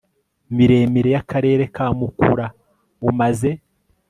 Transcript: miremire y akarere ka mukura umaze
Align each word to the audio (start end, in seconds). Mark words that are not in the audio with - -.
miremire 0.55 1.09
y 1.15 1.19
akarere 1.21 1.63
ka 1.75 1.85
mukura 1.97 2.45
umaze 3.09 3.51